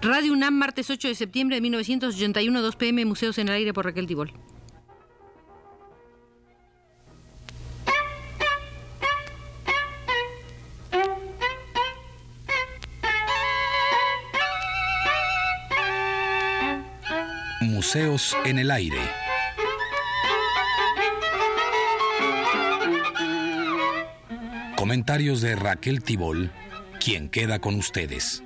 [0.00, 3.84] Radio UNAM, martes 8 de septiembre de 1981, 2 pm, Museos en el Aire por
[3.84, 4.32] Raquel Tibol.
[17.60, 19.00] Museos en el Aire.
[24.76, 26.52] Comentarios de Raquel Tibol,
[27.00, 28.44] quien queda con ustedes.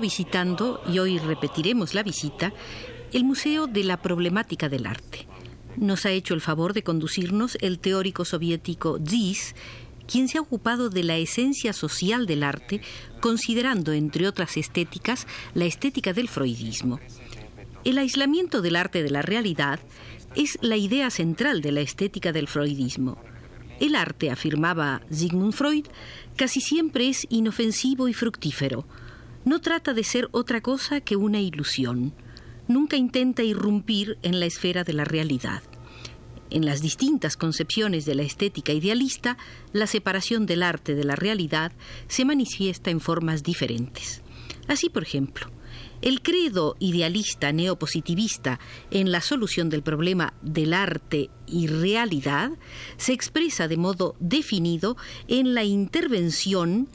[0.00, 2.52] Visitando, y hoy repetiremos la visita,
[3.12, 5.26] el Museo de la Problemática del Arte.
[5.76, 9.54] Nos ha hecho el favor de conducirnos el teórico soviético Zis,
[10.10, 12.80] quien se ha ocupado de la esencia social del arte,
[13.20, 16.98] considerando, entre otras estéticas, la estética del freudismo.
[17.84, 19.78] El aislamiento del arte de la realidad
[20.34, 23.18] es la idea central de la estética del freudismo.
[23.78, 25.86] El arte, afirmaba Sigmund Freud,
[26.36, 28.84] casi siempre es inofensivo y fructífero
[29.44, 32.12] no trata de ser otra cosa que una ilusión.
[32.68, 35.62] Nunca intenta irrumpir en la esfera de la realidad.
[36.50, 39.38] En las distintas concepciones de la estética idealista,
[39.72, 41.72] la separación del arte de la realidad
[42.08, 44.22] se manifiesta en formas diferentes.
[44.66, 45.48] Así, por ejemplo,
[46.02, 48.58] el credo idealista neopositivista
[48.90, 52.52] en la solución del problema del arte y realidad
[52.96, 54.96] se expresa de modo definido
[55.28, 56.88] en la intervención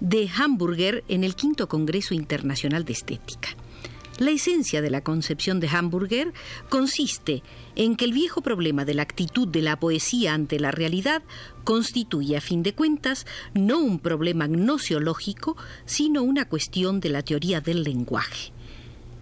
[0.00, 3.50] de Hamburger en el quinto Congreso Internacional de Estética.
[4.18, 6.32] La esencia de la concepción de Hamburger
[6.70, 7.42] consiste
[7.74, 11.22] en que el viejo problema de la actitud de la poesía ante la realidad
[11.64, 17.60] constituye, a fin de cuentas, no un problema gnosiológico, sino una cuestión de la teoría
[17.60, 18.52] del lenguaje.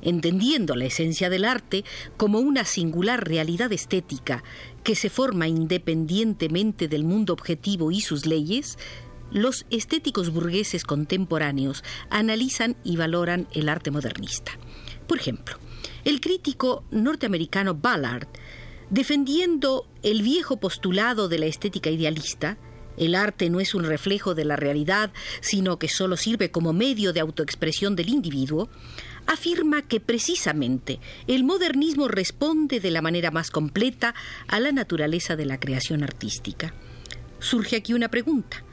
[0.00, 1.84] Entendiendo la esencia del arte
[2.16, 4.44] como una singular realidad estética
[4.84, 8.78] que se forma independientemente del mundo objetivo y sus leyes,
[9.34, 14.52] los estéticos burgueses contemporáneos analizan y valoran el arte modernista.
[15.06, 15.58] Por ejemplo,
[16.04, 18.28] el crítico norteamericano Ballard,
[18.88, 22.56] defendiendo el viejo postulado de la estética idealista,
[22.96, 27.12] el arte no es un reflejo de la realidad, sino que solo sirve como medio
[27.12, 28.68] de autoexpresión del individuo,
[29.26, 34.14] afirma que precisamente el modernismo responde de la manera más completa
[34.46, 36.72] a la naturaleza de la creación artística.
[37.40, 38.63] Surge aquí una pregunta.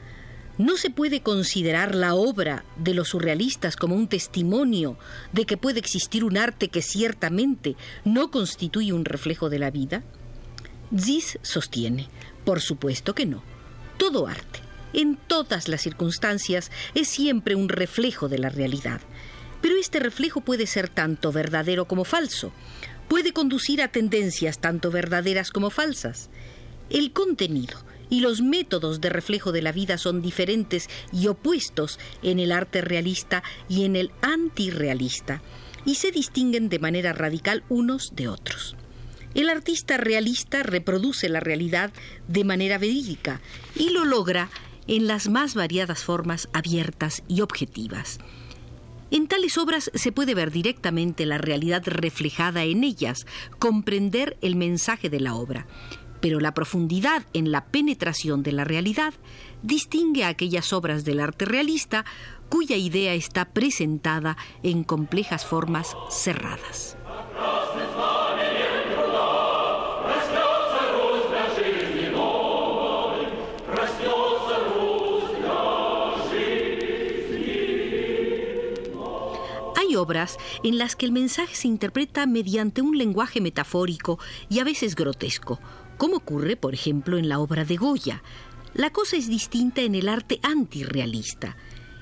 [0.61, 4.95] ¿No se puede considerar la obra de los surrealistas como un testimonio
[5.31, 10.03] de que puede existir un arte que ciertamente no constituye un reflejo de la vida?
[10.95, 12.09] Zis sostiene,
[12.45, 13.41] por supuesto que no.
[13.97, 14.59] Todo arte,
[14.93, 19.01] en todas las circunstancias, es siempre un reflejo de la realidad.
[19.63, 22.51] Pero este reflejo puede ser tanto verdadero como falso.
[23.07, 26.29] Puede conducir a tendencias tanto verdaderas como falsas.
[26.91, 27.79] El contenido,
[28.11, 32.81] y los métodos de reflejo de la vida son diferentes y opuestos en el arte
[32.81, 35.41] realista y en el antirrealista,
[35.85, 38.75] y se distinguen de manera radical unos de otros.
[39.33, 41.91] El artista realista reproduce la realidad
[42.27, 43.39] de manera verídica
[43.75, 44.49] y lo logra
[44.87, 48.19] en las más variadas formas abiertas y objetivas.
[49.09, 53.25] En tales obras se puede ver directamente la realidad reflejada en ellas,
[53.57, 55.65] comprender el mensaje de la obra
[56.21, 59.13] pero la profundidad en la penetración de la realidad
[59.63, 62.05] distingue a aquellas obras del arte realista
[62.49, 66.97] cuya idea está presentada en complejas formas cerradas.
[79.77, 84.63] Hay obras en las que el mensaje se interpreta mediante un lenguaje metafórico y a
[84.63, 85.59] veces grotesco,
[86.01, 88.23] como ocurre, por ejemplo, en la obra de Goya.
[88.73, 91.57] La cosa es distinta en el arte antirrealista.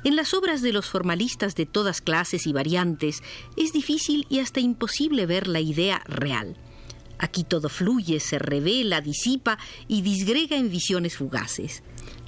[0.05, 3.21] En las obras de los formalistas de todas clases y variantes
[3.57, 6.55] es difícil y hasta imposible ver la idea real.
[7.17, 9.59] Aquí todo fluye, se revela, disipa
[9.89, 11.83] y disgrega en visiones fugaces.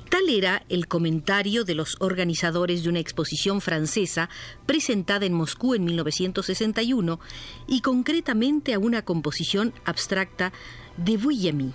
[0.09, 4.29] Tal era el comentario de los organizadores de una exposición francesa
[4.65, 7.21] presentada en Moscú en 1961
[7.65, 10.51] y concretamente a una composición abstracta
[10.97, 11.73] de Vuillamy.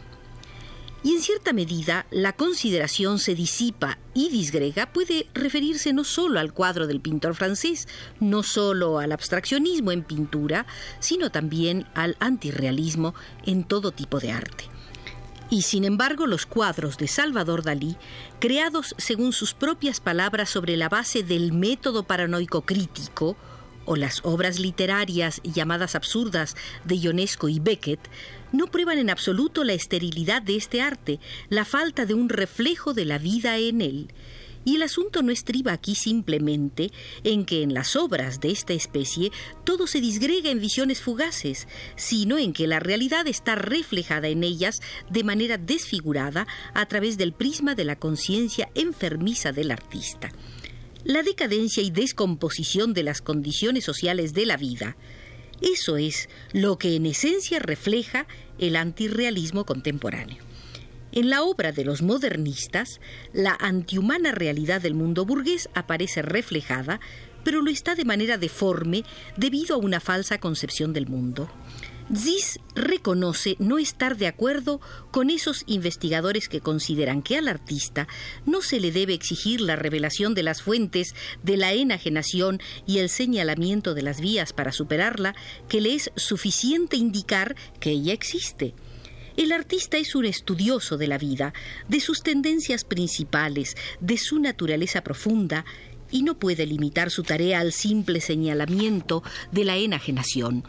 [1.02, 6.52] Y en cierta medida, la consideración se disipa y disgrega puede referirse no solo al
[6.52, 7.86] cuadro del pintor francés,
[8.18, 10.66] no solo al abstraccionismo en pintura,
[10.98, 13.14] sino también al antirrealismo
[13.44, 14.64] en todo tipo de arte.
[15.48, 17.96] Y sin embargo, los cuadros de Salvador Dalí,
[18.40, 23.36] creados según sus propias palabras sobre la base del método paranoico crítico,
[23.86, 26.54] o las obras literarias llamadas absurdas
[26.84, 28.00] de Ionesco y Beckett
[28.52, 33.04] no prueban en absoluto la esterilidad de este arte, la falta de un reflejo de
[33.04, 34.08] la vida en él.
[34.64, 36.90] Y el asunto no estriba aquí simplemente
[37.22, 39.30] en que en las obras de esta especie
[39.62, 44.80] todo se disgrega en visiones fugaces, sino en que la realidad está reflejada en ellas
[45.08, 50.32] de manera desfigurada a través del prisma de la conciencia enfermiza del artista
[51.06, 54.96] la decadencia y descomposición de las condiciones sociales de la vida.
[55.62, 58.26] Eso es lo que en esencia refleja
[58.58, 60.42] el antirrealismo contemporáneo.
[61.12, 63.00] En la obra de los modernistas,
[63.32, 66.98] la antihumana realidad del mundo burgués aparece reflejada,
[67.44, 69.04] pero lo está de manera deforme
[69.36, 71.48] debido a una falsa concepción del mundo.
[72.14, 74.80] Zis reconoce no estar de acuerdo
[75.10, 78.06] con esos investigadores que consideran que al artista
[78.44, 83.08] no se le debe exigir la revelación de las fuentes de la enajenación y el
[83.08, 85.34] señalamiento de las vías para superarla,
[85.68, 88.74] que le es suficiente indicar que ella existe.
[89.36, 91.54] El artista es un estudioso de la vida,
[91.88, 95.64] de sus tendencias principales, de su naturaleza profunda,
[96.10, 100.62] y no puede limitar su tarea al simple señalamiento de la enajenación.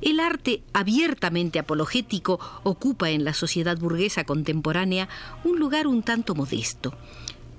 [0.00, 5.08] El arte abiertamente apologético ocupa en la sociedad burguesa contemporánea
[5.44, 6.94] un lugar un tanto modesto.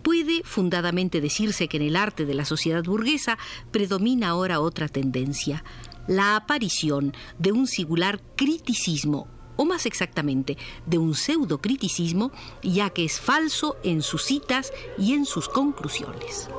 [0.02, 3.38] Puede fundadamente decirse que en el arte de la sociedad burguesa
[3.70, 5.64] predomina ahora otra tendencia,
[6.08, 9.28] la aparición de un singular criticismo
[9.58, 12.32] o más exactamente de un pseudocriticismo,
[12.64, 16.50] ya que es falso en sus citas y en sus conclusiones.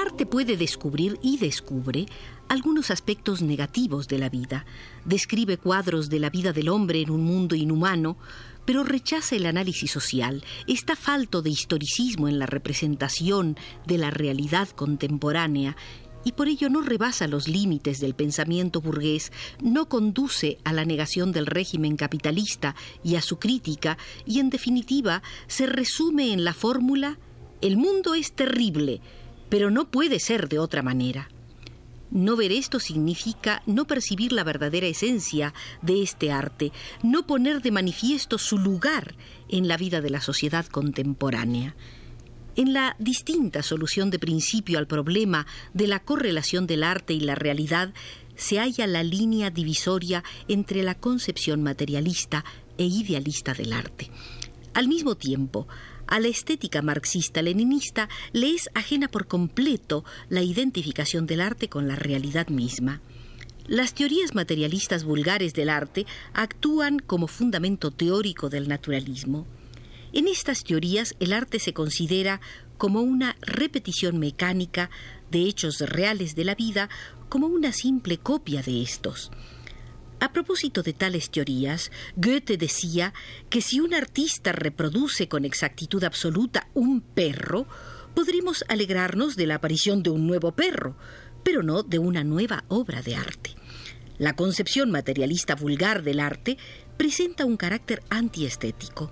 [0.00, 2.06] Arte puede descubrir y descubre
[2.48, 4.64] algunos aspectos negativos de la vida,
[5.04, 8.16] describe cuadros de la vida del hombre en un mundo inhumano,
[8.64, 13.56] pero rechaza el análisis social, está falto de historicismo en la representación
[13.86, 15.76] de la realidad contemporánea
[16.24, 19.32] y por ello no rebasa los límites del pensamiento burgués,
[19.62, 23.96] no conduce a la negación del régimen capitalista y a su crítica,
[24.26, 27.18] y en definitiva se resume en la fórmula
[27.60, 29.00] el mundo es terrible,
[29.50, 31.28] pero no puede ser de otra manera.
[32.10, 37.70] No ver esto significa no percibir la verdadera esencia de este arte, no poner de
[37.70, 39.14] manifiesto su lugar
[39.48, 41.76] en la vida de la sociedad contemporánea.
[42.56, 47.36] En la distinta solución de principio al problema de la correlación del arte y la
[47.36, 47.94] realidad
[48.34, 52.44] se halla la línea divisoria entre la concepción materialista
[52.76, 54.10] e idealista del arte.
[54.74, 55.68] Al mismo tiempo,
[56.10, 61.96] a la estética marxista-leninista le es ajena por completo la identificación del arte con la
[61.96, 63.00] realidad misma.
[63.66, 66.04] Las teorías materialistas vulgares del arte
[66.34, 69.46] actúan como fundamento teórico del naturalismo.
[70.12, 72.40] En estas teorías el arte se considera
[72.78, 74.90] como una repetición mecánica
[75.30, 76.88] de hechos reales de la vida,
[77.28, 79.30] como una simple copia de estos.
[80.20, 83.14] A propósito de tales teorías, Goethe decía
[83.48, 87.66] que si un artista reproduce con exactitud absoluta un perro,
[88.14, 90.94] podremos alegrarnos de la aparición de un nuevo perro,
[91.42, 93.54] pero no de una nueva obra de arte.
[94.18, 96.58] La concepción materialista vulgar del arte
[96.98, 99.10] presenta un carácter antiestético.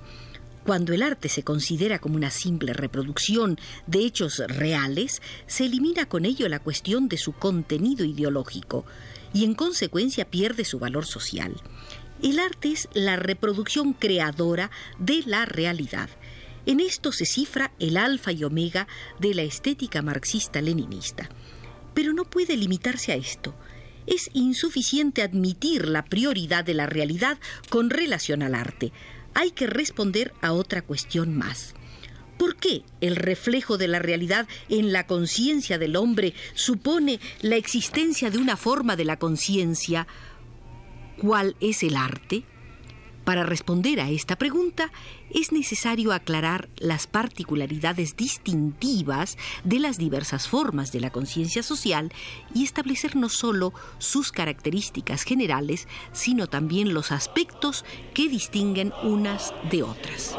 [0.66, 6.26] Cuando el arte se considera como una simple reproducción de hechos reales, se elimina con
[6.26, 8.84] ello la cuestión de su contenido ideológico
[9.32, 11.54] y en consecuencia pierde su valor social.
[12.22, 16.10] El arte es la reproducción creadora de la realidad.
[16.66, 18.88] En esto se cifra el alfa y omega
[19.20, 21.28] de la estética marxista-leninista.
[21.94, 23.54] Pero no puede limitarse a esto.
[24.06, 28.92] Es insuficiente admitir la prioridad de la realidad con relación al arte.
[29.34, 31.74] Hay que responder a otra cuestión más.
[32.38, 38.30] ¿Por qué el reflejo de la realidad en la conciencia del hombre supone la existencia
[38.30, 40.06] de una forma de la conciencia?
[41.20, 42.44] ¿Cuál es el arte?
[43.28, 44.90] Para responder a esta pregunta
[45.34, 52.10] es necesario aclarar las particularidades distintivas de las diversas formas de la conciencia social
[52.54, 59.82] y establecer no solo sus características generales, sino también los aspectos que distinguen unas de
[59.82, 60.34] otras.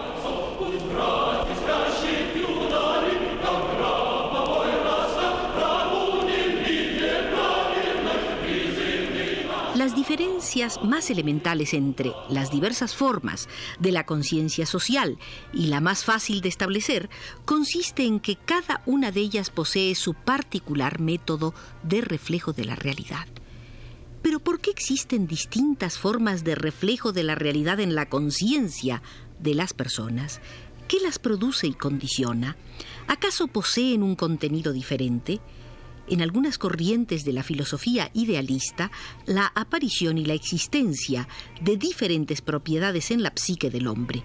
[9.80, 13.48] Las diferencias más elementales entre las diversas formas
[13.80, 15.18] de la conciencia social
[15.54, 17.10] y la más fácil de establecer
[17.46, 22.76] consiste en que cada una de ellas posee su particular método de reflejo de la
[22.76, 23.26] realidad.
[24.22, 29.02] Pero ¿por qué existen distintas formas de reflejo de la realidad en la conciencia
[29.40, 30.42] de las personas?
[30.90, 32.58] ¿Qué las produce y condiciona?
[33.08, 35.40] ¿Acaso poseen un contenido diferente?
[36.10, 38.92] En algunas corrientes de la filosofía idealista,
[39.28, 41.28] la aparición y la existencia
[41.62, 44.24] de diferentes propiedades en la psique del hombre.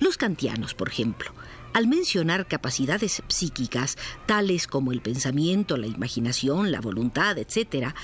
[0.00, 1.32] Los kantianos, por ejemplo,
[1.74, 7.94] al mencionar capacidades psíquicas tales como el pensamiento, la imaginación, la voluntad, etc.,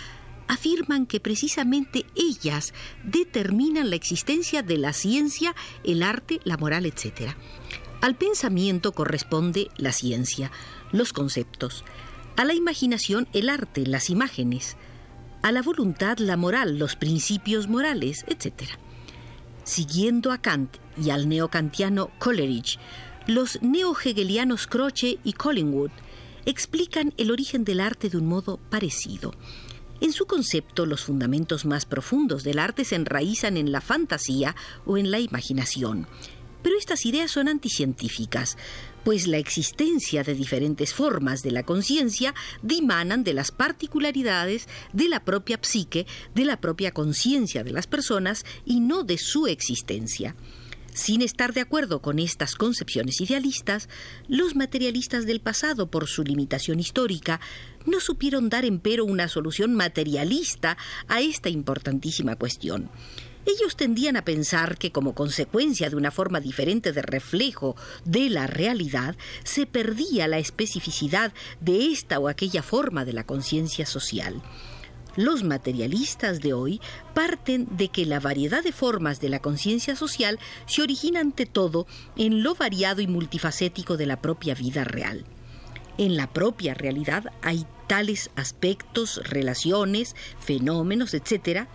[0.46, 2.72] afirman que precisamente ellas
[3.04, 7.32] determinan la existencia de la ciencia, el arte, la moral, etc.
[8.00, 10.50] Al pensamiento corresponde la ciencia,
[10.92, 11.84] los conceptos,
[12.38, 14.76] a la imaginación el arte, las imágenes,
[15.42, 18.62] a la voluntad la moral, los principios morales, etc.
[19.64, 22.78] Siguiendo a Kant y al neocantiano Coleridge,
[23.26, 25.90] los neo-hegelianos Croce y Collingwood
[26.46, 29.34] explican el origen del arte de un modo parecido.
[30.00, 34.54] En su concepto, los fundamentos más profundos del arte se enraizan en la fantasía
[34.86, 36.06] o en la imaginación.
[36.62, 38.56] Pero estas ideas son anticientíficas,
[39.04, 45.24] pues la existencia de diferentes formas de la conciencia dimanan de las particularidades de la
[45.24, 50.34] propia psique, de la propia conciencia de las personas y no de su existencia.
[50.98, 53.88] Sin estar de acuerdo con estas concepciones idealistas,
[54.26, 57.40] los materialistas del pasado, por su limitación histórica,
[57.86, 62.90] no supieron dar empero una solución materialista a esta importantísima cuestión.
[63.48, 68.46] Ellos tendían a pensar que como consecuencia de una forma diferente de reflejo de la
[68.46, 74.42] realidad, se perdía la especificidad de esta o aquella forma de la conciencia social.
[75.16, 76.78] Los materialistas de hoy
[77.14, 81.86] parten de que la variedad de formas de la conciencia social se origina ante todo
[82.16, 85.24] en lo variado y multifacético de la propia vida real.
[85.96, 91.66] En la propia realidad hay tales aspectos, relaciones, fenómenos, etc.,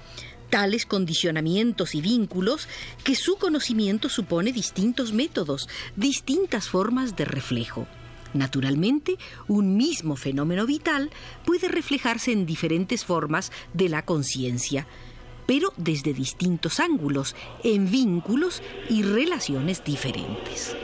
[0.53, 2.67] tales condicionamientos y vínculos
[3.03, 7.88] que su conocimiento supone distintos métodos, distintas formas de reflejo.
[8.36, 9.17] Naturalmente,
[9.48, 11.10] un mismo fenómeno vital
[11.43, 14.86] puede reflejarse en diferentes formas de la conciencia,
[15.48, 20.77] pero desde distintos ángulos, en vínculos y relaciones diferentes.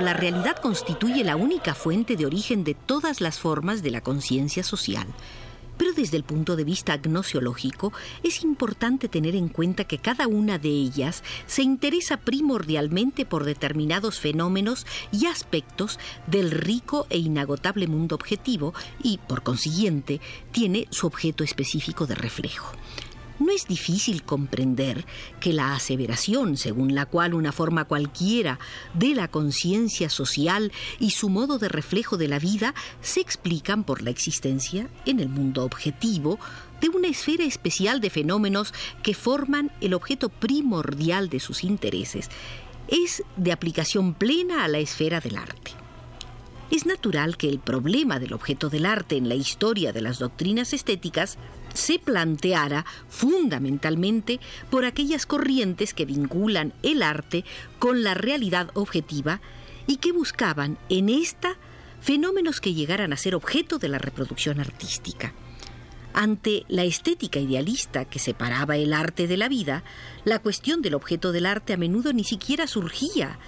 [0.00, 4.62] La realidad constituye la única fuente de origen de todas las formas de la conciencia
[4.62, 5.06] social.
[5.76, 10.58] Pero desde el punto de vista gnosiológico, es importante tener en cuenta que cada una
[10.58, 18.14] de ellas se interesa primordialmente por determinados fenómenos y aspectos del rico e inagotable mundo
[18.14, 22.72] objetivo y, por consiguiente, tiene su objeto específico de reflejo.
[23.40, 25.06] No es difícil comprender
[25.40, 28.58] que la aseveración según la cual una forma cualquiera
[28.92, 34.02] de la conciencia social y su modo de reflejo de la vida se explican por
[34.02, 36.38] la existencia en el mundo objetivo
[36.82, 42.28] de una esfera especial de fenómenos que forman el objeto primordial de sus intereses,
[42.88, 45.72] es de aplicación plena a la esfera del arte.
[46.70, 50.72] Es natural que el problema del objeto del arte en la historia de las doctrinas
[50.72, 51.36] estéticas
[51.74, 57.44] se planteara fundamentalmente por aquellas corrientes que vinculan el arte
[57.78, 59.40] con la realidad objetiva
[59.86, 61.56] y que buscaban en esta
[62.00, 65.34] fenómenos que llegaran a ser objeto de la reproducción artística.
[66.12, 69.84] Ante la estética idealista que separaba el arte de la vida,
[70.24, 73.38] la cuestión del objeto del arte a menudo ni siquiera surgía.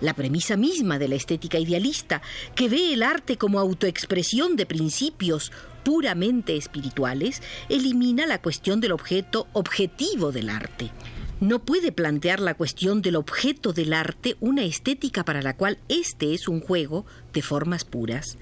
[0.00, 2.22] La premisa misma de la estética idealista,
[2.54, 5.50] que ve el arte como autoexpresión de principios
[5.86, 10.90] puramente espirituales, elimina la cuestión del objeto objetivo del arte.
[11.38, 16.34] No puede plantear la cuestión del objeto del arte una estética para la cual este
[16.34, 18.36] es un juego de formas puras.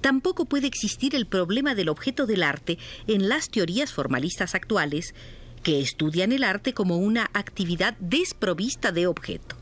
[0.00, 5.14] Tampoco puede existir el problema del objeto del arte en las teorías formalistas actuales,
[5.62, 9.57] que estudian el arte como una actividad desprovista de objeto.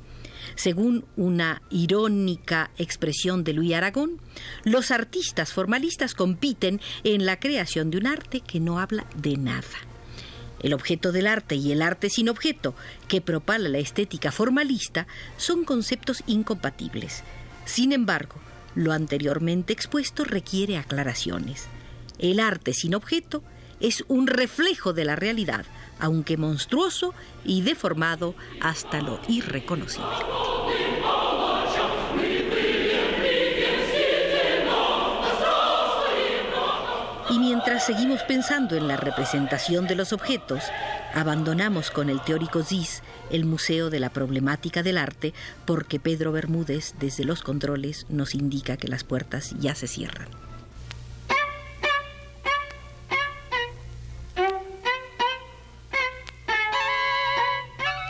[0.56, 4.20] Según una irónica expresión de Luis Aragón,
[4.64, 9.66] los artistas formalistas compiten en la creación de un arte que no habla de nada.
[10.60, 12.74] El objeto del arte y el arte sin objeto,
[13.06, 17.22] que propala la estética formalista, son conceptos incompatibles.
[17.66, 18.36] Sin embargo,
[18.74, 21.66] lo anteriormente expuesto requiere aclaraciones.
[22.18, 23.42] El arte sin objeto
[23.80, 25.64] es un reflejo de la realidad,
[25.98, 27.14] aunque monstruoso
[27.44, 30.06] y deformado hasta lo irreconocible.
[37.28, 40.62] Y mientras seguimos pensando en la representación de los objetos,
[41.16, 45.32] Abandonamos con el teórico Zis el Museo de la Problemática del Arte
[45.64, 50.45] porque Pedro Bermúdez desde los controles nos indica que las puertas ya se cierran.